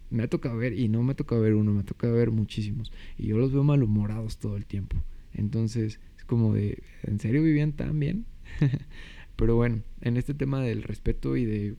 [0.08, 2.30] me ha tocado ver, y no me ha tocado ver uno, me ha tocado ver
[2.30, 2.92] muchísimos.
[3.18, 4.96] Y yo los veo malhumorados todo el tiempo.
[5.34, 8.24] Entonces, es como de, ¿en serio vivían tan bien?
[9.36, 11.74] Pero bueno, en este tema del respeto y de,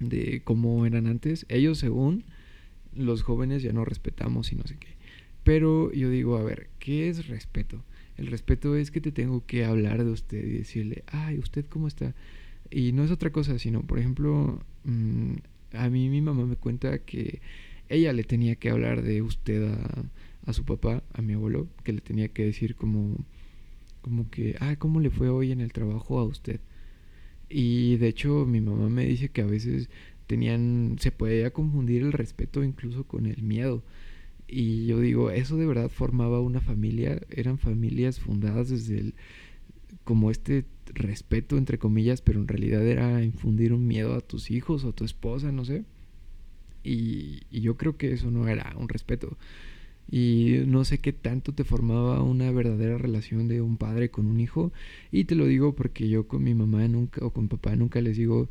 [0.00, 2.24] de cómo eran antes, ellos según
[2.96, 4.88] los jóvenes ya no respetamos y no sé qué.
[5.44, 7.84] Pero yo digo, a ver, ¿qué es respeto?
[8.18, 11.88] El respeto es que te tengo que hablar de usted y decirle, ay, ¿usted cómo
[11.88, 12.14] está?
[12.70, 15.34] Y no es otra cosa, sino, por ejemplo, mm,
[15.74, 17.40] a mí mi mamá me cuenta que
[17.88, 20.04] ella le tenía que hablar de usted a,
[20.46, 23.16] a su papá, a mi abuelo, que le tenía que decir como
[24.08, 26.60] como que, ah, ¿cómo le fue hoy en el trabajo a usted?
[27.48, 29.88] Y de hecho mi mamá me dice que a veces
[30.26, 33.82] tenían, se podía confundir el respeto incluso con el miedo.
[34.48, 39.14] Y yo digo, eso de verdad formaba una familia, eran familias fundadas desde el,
[40.04, 44.84] como este respeto, entre comillas, pero en realidad era infundir un miedo a tus hijos
[44.84, 45.84] o a tu esposa, no sé.
[46.82, 49.36] Y, y yo creo que eso no era un respeto.
[50.10, 54.40] Y no sé qué tanto te formaba una verdadera relación de un padre con un
[54.40, 54.72] hijo.
[55.12, 58.16] Y te lo digo porque yo con mi mamá nunca, o con papá nunca les
[58.16, 58.48] digo,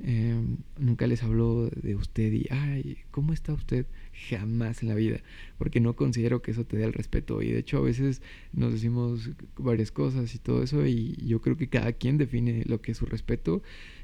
[0.00, 3.86] Em, nunca les hablo de usted y, ay, ¿cómo está usted?
[4.28, 5.20] Jamás en la vida,
[5.58, 7.42] porque no considero que eso te dé el respeto.
[7.42, 11.56] Y de hecho a veces nos decimos varias cosas y todo eso, y yo creo
[11.56, 13.62] que cada quien define lo que es su respeto.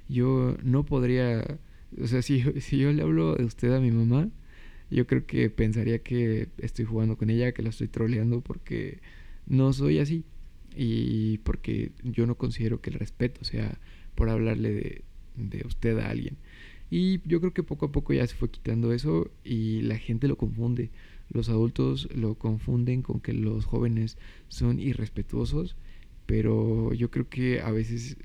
[0.08, 1.58] Yo no podría,
[2.00, 4.28] o sea, si, yo le hablo de usted a mi mamá,
[4.90, 9.00] yo creo que pensaría que estoy jugando con ella, que la estoy troleando, porque
[9.46, 10.24] no soy así.
[10.76, 13.78] Y porque yo no considero que el respeto sea
[14.14, 15.02] por hablarle
[15.36, 16.36] de usted a alguien.
[16.94, 20.28] Y yo creo que poco a poco ya se fue quitando eso y la gente
[20.28, 20.90] lo confunde.
[21.30, 25.74] Los adultos lo confunden con que los jóvenes son irrespetuosos,
[26.26, 28.18] pero yo creo que a veces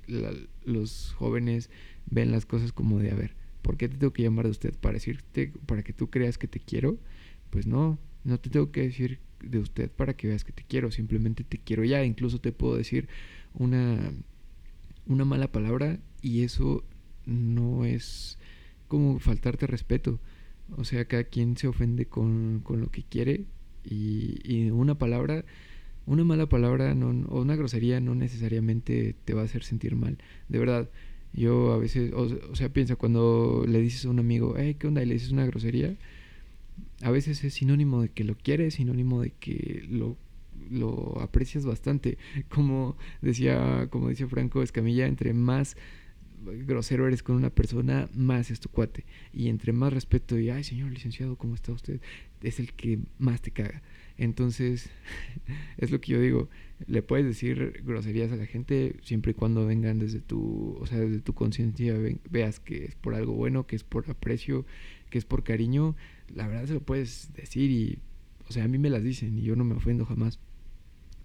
[0.65, 1.69] los jóvenes
[2.08, 4.73] ven las cosas como de, a ver, ¿por qué te tengo que llamar de usted?
[4.73, 6.97] ¿Para decirte, para que tú creas que te quiero?
[7.51, 10.91] Pues no, no te tengo que decir de usted para que veas que te quiero,
[10.91, 13.08] simplemente te quiero ya, incluso te puedo decir
[13.53, 14.12] una,
[15.06, 16.84] una mala palabra y eso
[17.25, 18.38] no es
[18.88, 20.19] como faltarte respeto.
[20.76, 23.45] O sea, cada quien se ofende con, con lo que quiere
[23.84, 25.45] y, una palabra,
[26.06, 30.17] una mala palabra no, o una grosería no necesariamente te va a hacer sentir mal.
[30.50, 30.89] De verdad,
[31.34, 35.04] yo a veces, o, sea, piensa cuando le dices a un amigo, hey, ¿qué onda?
[35.04, 35.95] Y le dices una grosería,
[37.02, 40.17] a veces es sinónimo de que lo quieres, sinónimo de que lo
[40.69, 42.17] lo aprecias bastante.
[42.50, 45.78] Como decía, como decía Franco Escamilla, entre más
[46.45, 49.06] grosero eres con una persona, más es tu cuate.
[49.34, 52.00] Y entre más respeto y, ay, señor licenciado, ¿cómo está usted?
[52.41, 53.82] Es el que más te caga.
[54.17, 54.89] Entonces,
[55.78, 56.50] es lo que yo digo.
[56.88, 61.00] Le puedes decir groserías a la gente siempre y cuando vengan desde tu, o sea,
[61.00, 61.95] desde tu conciencia,
[62.30, 64.65] veas que es por algo bueno, que es por aprecio,
[65.10, 65.95] que es por cariño.
[66.34, 68.00] La verdad se lo puedes decir y,
[68.47, 70.39] o sea, a mí me las dicen y yo no me ofendo jamás.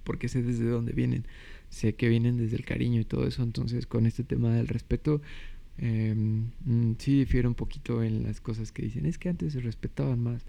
[0.05, 1.27] Porque sé desde dónde vienen
[1.73, 5.23] sé que vienen desde el cariño y todo eso, entonces con este tema del respeto,
[5.79, 9.61] em, mm, sí difiere un poquito en las cosas que dicen, es que antes se
[9.61, 10.45] respetaban más.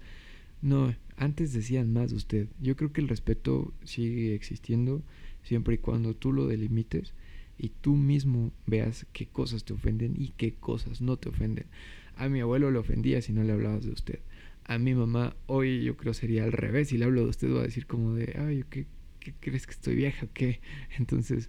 [0.62, 2.48] No, antes decían más de usted.
[2.60, 5.02] Yo creo que el respeto sigue existiendo
[5.42, 7.14] siempre y cuando tú lo delimites
[7.58, 11.66] y tú mismo veas qué cosas te ofenden y qué cosas no te ofenden.
[12.16, 14.20] A mi abuelo le ofendía si no le hablabas de usted.
[14.64, 16.88] A mi mamá hoy yo creo sería al revés.
[16.88, 18.86] Si le hablo de usted va a decir como de, ay, qué,
[19.24, 20.60] ¿qué crees que estoy vieja qué?
[20.98, 21.48] Entonces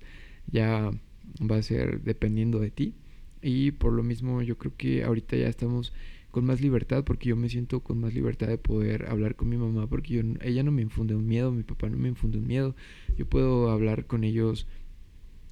[0.52, 0.92] ya
[1.40, 2.96] va a ser dependiendo de ti.
[3.42, 5.94] Y por lo mismo yo creo que ahorita ya estamos
[6.32, 9.58] con más libertad porque yo me siento con más libertad de poder hablar con mi
[9.58, 12.76] mamá porque ella no me infunde un miedo, mi papá no me infunde un miedo.
[13.18, 14.68] Yo puedo hablar con ellos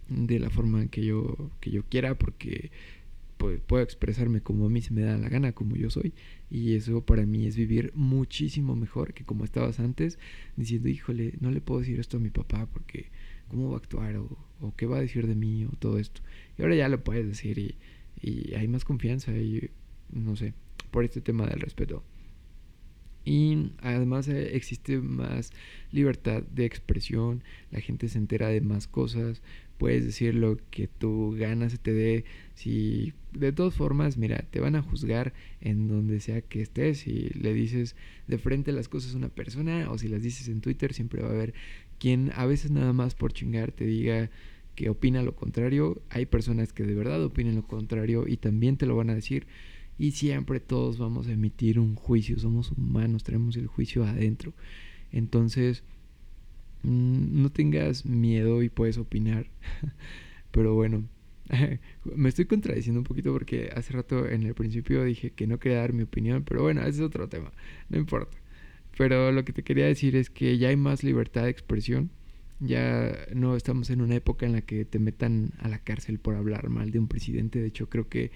[0.09, 2.71] de la forma que yo, que yo quiera porque
[3.67, 6.13] puedo expresarme como a mí se me da la gana, como yo soy.
[6.49, 10.19] Y eso para mí es vivir muchísimo mejor que como estabas antes,
[10.55, 13.07] diciendo, híjole, no le puedo decir esto a mi papá porque
[13.47, 16.21] cómo va a actuar o, o qué va a decir de mí o todo esto.
[16.57, 17.75] Y ahora ya lo puedes decir y,
[18.21, 19.69] y hay más confianza y
[20.11, 20.53] no sé,
[20.91, 22.03] por este tema del respeto.
[23.25, 25.51] Y además eh, existe más
[25.91, 29.41] libertad de expresión, la gente se entera de más cosas,
[29.77, 32.25] puedes decir lo que tu gana se te dé.
[32.55, 36.99] Si de todas formas, mira, te van a juzgar en donde sea que estés.
[36.99, 37.95] Si le dices
[38.27, 41.29] de frente las cosas a una persona o si las dices en Twitter, siempre va
[41.29, 41.53] a haber
[41.99, 44.29] quien a veces nada más por chingar te diga
[44.75, 46.01] que opina lo contrario.
[46.09, 49.47] Hay personas que de verdad opinan lo contrario y también te lo van a decir.
[49.97, 52.39] Y siempre todos vamos a emitir un juicio.
[52.39, 54.53] Somos humanos, tenemos el juicio adentro.
[55.11, 55.83] Entonces,
[56.83, 59.47] Mm, no tengas miedo y puedes opinar.
[60.51, 61.07] Pero bueno,
[62.15, 65.79] me estoy contradiciendo un poquito porque hace rato en el principio dije que no quería
[65.79, 67.51] dar mi opinión, pero bueno, ese es otro tema,
[67.89, 68.37] no importa.
[68.97, 72.11] Pero lo que te quería decir es que ya hay más libertad de expresión,
[72.59, 76.35] ya no estamos en una época en la que te metan a la cárcel por
[76.35, 78.31] hablar mal de un presidente, de hecho creo que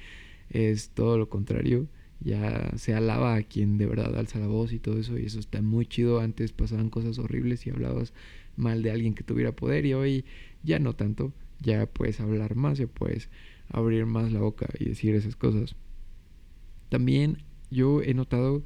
[0.49, 1.87] es todo lo contrario,
[2.19, 5.39] ya se alaba a quien de verdad alza la voz y todo eso, y eso
[5.39, 6.19] está muy chido.
[6.19, 8.13] Antes pasaban cosas horribles y hablabas
[8.55, 10.25] mal de alguien que tuviera poder, y hoy
[10.63, 13.29] ya no tanto, ya puedes hablar más, ya puedes
[13.69, 15.75] abrir más la boca y decir esas cosas.
[16.89, 18.63] También yo he notado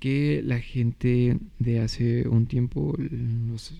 [0.00, 2.96] que la gente de hace un tiempo,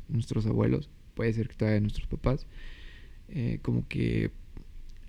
[0.08, 2.46] nuestros abuelos, puede ser que todavía nuestros papás,
[3.28, 4.30] eh, como que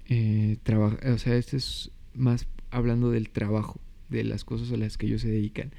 [0.07, 4.97] eh, trabaja, o sea, este es más hablando del trabajo, de las cosas a las
[4.97, 5.71] que ellos se dedican.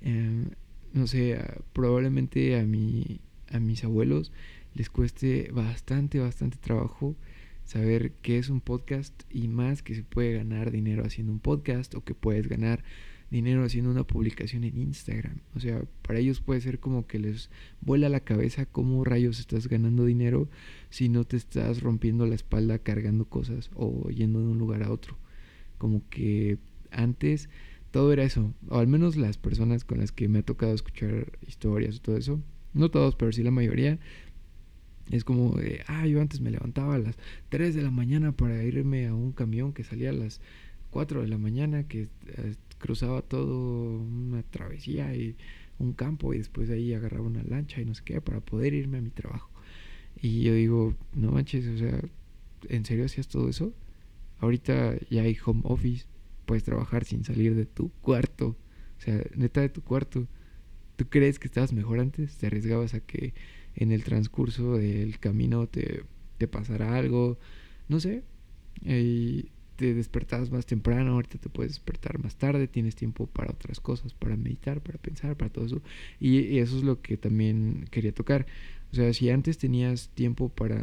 [0.00, 0.50] Em,
[0.92, 1.38] no sé,
[1.72, 4.32] probablemente a, mi, a mis abuelos
[4.74, 7.16] les cueste bastante, bastante trabajo
[7.64, 11.94] saber qué es un podcast y más que se puede ganar dinero haciendo un podcast
[11.94, 12.82] o que puedes ganar
[13.30, 15.38] dinero haciendo una publicación en Instagram.
[15.54, 17.48] O sea, para ellos puede ser como que les
[17.80, 20.48] vuela la cabeza cómo rayos estás ganando dinero
[20.90, 24.92] si no te estás rompiendo la espalda cargando cosas o yendo de un lugar a
[24.92, 25.16] otro.
[25.82, 26.58] Como que
[26.92, 27.48] antes
[27.90, 31.32] todo era eso, o al menos las personas con las que me ha tocado escuchar
[31.44, 32.40] historias y todo eso,
[32.72, 33.98] no todos, pero sí la mayoría,
[35.10, 37.16] es como de, ah, yo antes me levantaba a las
[37.48, 40.40] 3 de la mañana para irme a un camión que salía a las
[40.90, 45.34] 4 de la mañana, que eh, cruzaba todo una travesía y
[45.80, 48.72] un campo y después de ahí agarraba una lancha y no sé qué para poder
[48.72, 49.50] irme a mi trabajo.
[50.22, 52.00] Y yo digo, no manches, o sea,
[52.68, 53.74] ¿en serio hacías todo eso?
[54.42, 56.04] Ahorita ya hay home office,
[56.44, 58.48] puedes trabajar sin salir de tu cuarto,
[58.98, 60.28] o sea, neta de tu cuarto.
[60.96, 62.36] ¿Tú crees que estabas mejor antes?
[62.36, 63.32] ¿Te arriesgabas a que
[63.74, 66.04] en el transcurso del camino te,
[66.38, 67.38] te pasará algo,
[67.88, 68.24] no sé,
[68.84, 73.80] y te despertabas más temprano, ahorita te puedes despertar más tarde, tienes tiempo para otras
[73.80, 75.82] cosas, para meditar, para pensar, para todo eso.
[76.20, 78.46] Y, eso es lo que también quería tocar.
[78.92, 80.80] O sea, si antes tenías tiempo para...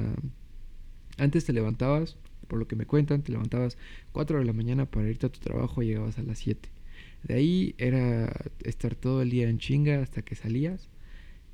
[1.18, 2.18] Antes te levantabas,
[2.50, 3.78] por lo que me cuentan, te levantabas
[4.12, 6.68] 4 de la mañana para irte a tu trabajo y llegabas a las 7.
[7.24, 8.34] De ahí era
[8.64, 10.90] estar todo el día en chinga hasta que salías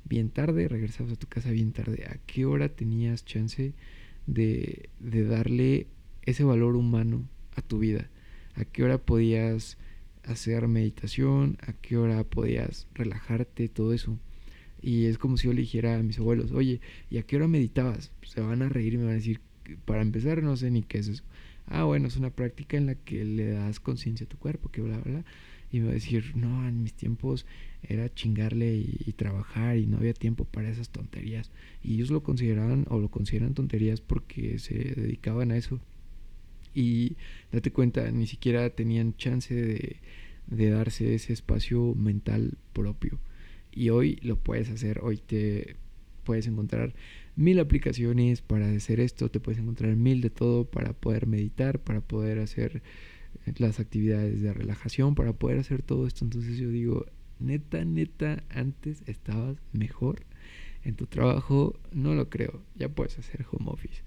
[0.08, 2.04] bien tarde, regresabas a tu casa bien tarde.
[2.08, 3.74] ¿A qué hora tenías chance
[4.26, 5.86] de, darle
[6.22, 8.08] ese valor humano a tu vida?
[8.54, 9.76] ¿A qué hora podías
[10.24, 11.58] hacer meditación?
[11.60, 13.68] ¿A qué hora podías relajarte?
[13.68, 14.18] Todo eso.
[14.80, 16.80] Y es como si yo le dijera a mis abuelos, oye,
[17.10, 18.12] ¿y a qué hora meditabas?
[18.22, 19.40] Se van a reír y me van a decir,
[19.84, 21.24] para empezar, no sé ni qué es eso.
[21.66, 24.80] Ah, bueno, es una práctica en la que le das conciencia a tu cuerpo, que
[24.80, 25.24] bla, bla.
[25.72, 27.44] Y me va a decir, no, en mis tiempos
[27.82, 31.50] era chingarle y, trabajar y no había tiempo para esas tonterías.
[31.82, 35.80] Y ellos lo consideraban o lo consideran tonterías porque se dedicaban a eso.
[36.74, 37.16] Y
[37.52, 39.96] date cuenta, ni siquiera tenían chance de,
[40.46, 43.18] de darse ese espacio mental propio.
[43.72, 45.76] Y hoy lo puedes hacer, hoy te
[46.26, 46.94] puedes encontrar
[47.36, 52.02] mil aplicaciones para hacer esto, te puedes encontrar mil de todo para poder meditar, para
[52.02, 52.82] poder hacer
[53.56, 56.24] las actividades de relajación, para poder hacer todo esto.
[56.24, 57.06] Entonces yo digo,
[57.38, 60.24] neta, neta, antes estabas mejor
[60.84, 64.02] en tu trabajo, no lo creo, ya puedes hacer home office.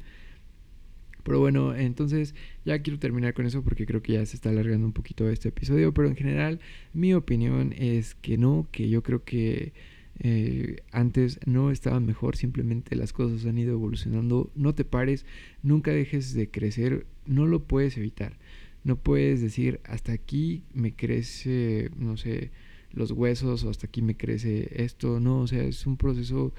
[1.24, 4.86] Pero bueno, entonces ya quiero terminar con eso porque creo que ya se está alargando
[4.86, 6.60] un poquito este episodio, pero en general
[6.94, 9.74] mi opinión es que no, que yo creo que
[10.22, 15.26] eh, antes no estaba mejor, simplemente las cosas han ido evolucionando, no te pares,
[15.64, 18.38] nunca dejes de crecer, no lo puedes evitar,
[18.84, 22.52] no puedes decir hasta aquí me crece, no sé,
[22.92, 26.54] los huesos o hasta aquí me crece esto, no, o sea, es un proceso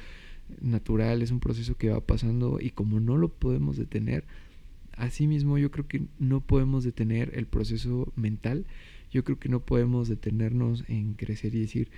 [0.63, 4.25] natural, es un proceso que va pasando y como no lo podemos detener,
[4.97, 8.65] asimismo yo creo que no podemos detener el proceso mental,
[9.11, 11.91] yo creo que no podemos detenernos en crecer y decir,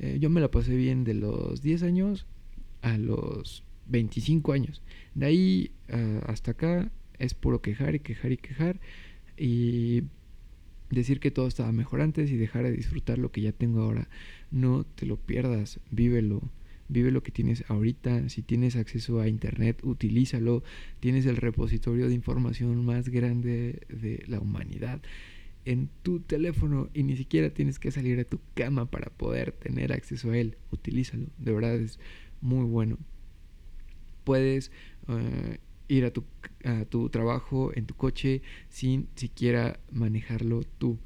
[0.00, 2.26] eh, yo me la pasé bien de los 10 años
[2.82, 4.82] a los 25 años,
[5.14, 8.80] de ahí ah, hasta acá es puro quejar y quejar y quejar
[9.36, 10.02] y
[10.90, 14.08] decir que todo estaba mejor antes y dejar de disfrutar lo que ya tengo ahora.
[14.50, 16.42] No te lo pierdas, vívelo.
[16.88, 18.28] Vive lo que tienes ahorita.
[18.28, 20.64] Si tienes acceso a internet, utilízalo.
[20.98, 25.00] Tienes el repositorio de información más grande de la humanidad
[25.70, 29.92] en tu teléfono y ni siquiera tienes que salir de tu cama para poder tener
[29.92, 30.56] acceso a él.
[30.72, 31.26] Utilízalo.
[31.38, 32.00] De verdad es
[32.40, 32.98] muy bueno.
[34.24, 34.72] Puedes
[35.06, 36.24] eh, ir a tu,
[36.64, 40.98] a tu trabajo en tu coche sin siquiera manejarlo tú.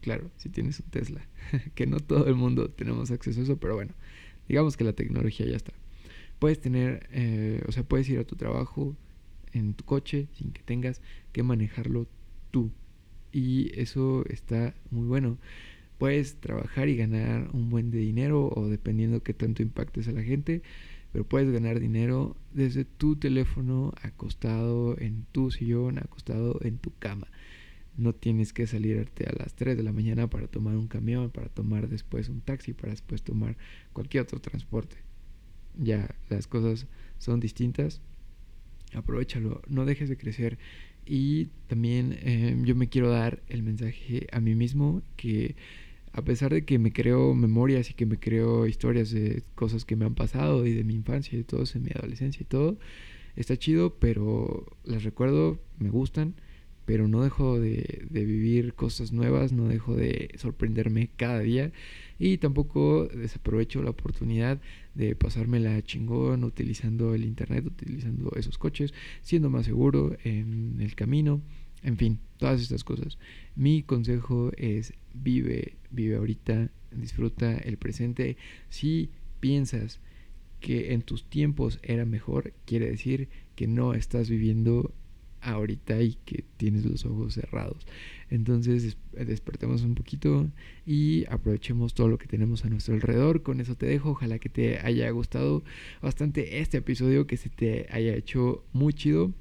[0.00, 1.24] Claro, si tienes un Tesla,
[1.76, 3.94] que no todo el mundo tenemos acceso a eso, pero bueno,
[4.48, 5.72] digamos que la tecnología ya está.
[6.40, 8.96] Puedes tener, eh, o sea, puedes ir a tu trabajo
[9.52, 11.02] en tu coche sin que tengas
[11.32, 12.08] que manejarlo
[12.50, 12.72] tú.
[13.32, 15.38] Y eso está muy bueno.
[15.98, 20.22] Puedes trabajar y ganar un buen de dinero o dependiendo qué tanto impactes a la
[20.22, 20.62] gente
[21.12, 27.28] pero puedes ganar dinero desde tu teléfono, acostado en tu sillón, acostado en tu cama.
[27.96, 31.48] No tienes que salirte a las 3 de la mañana para tomar un camión, para
[31.48, 33.56] tomar después un taxi, para después tomar
[33.92, 34.96] cualquier otro transporte.
[35.76, 36.86] Ya las cosas
[37.18, 38.00] son distintas.
[38.94, 40.58] Aprovechalo, no dejes de crecer.
[41.10, 45.56] Y también eh, yo me quiero dar el mensaje a mí mismo que
[46.12, 49.96] a pesar de que me creo memorias y que me creo historias de cosas que
[49.96, 52.78] me han pasado y de mi infancia y de todo en mi adolescencia y todo,
[53.36, 56.34] está chido, pero las recuerdo, me gustan,
[56.88, 61.70] pero no dejo de, vivir cosas nuevas, no dejo de sorprenderme cada día
[62.18, 64.58] y tampoco desaprovecho la oportunidad
[64.94, 71.42] de pasármela chingón utilizando el internet, utilizando esos coches, siendo más seguro en el camino,
[71.82, 73.18] en fin, todas estas cosas.
[73.54, 78.38] Mi consejo es vive, vive ahorita, disfruta el presente.
[78.70, 79.10] Si
[79.40, 80.00] piensas
[80.58, 84.94] que en tus tiempos era mejor, quiere decir que no estás viviendo
[85.40, 87.86] ahorita y que tienes los ojos cerrados.
[88.30, 90.48] Entonces despertemos un poquito
[90.86, 93.42] y aprovechemos todo lo que tenemos a nuestro alrededor.
[93.42, 94.10] Con eso te dejo.
[94.10, 95.62] Ojalá que te haya gustado
[96.02, 99.32] bastante este episodio, que se te haya hecho muy chido.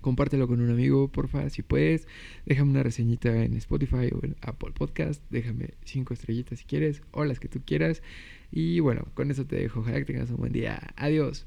[0.00, 2.06] Compártelo con un amigo, porfa, si puedes.
[2.44, 5.22] Déjame una reseñita en Spotify o en Apple Podcast.
[5.30, 8.02] Déjame cinco estrellitas si quieres o las que tú quieras.
[8.52, 9.80] Y bueno, con eso te dejo.
[9.80, 10.80] Ojalá que tengas un buen día.
[10.96, 11.46] Adiós.